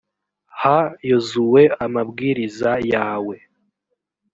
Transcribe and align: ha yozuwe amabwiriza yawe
ha 0.61 0.77
yozuwe 1.09 1.61
amabwiriza 1.85 2.71
yawe 2.93 3.35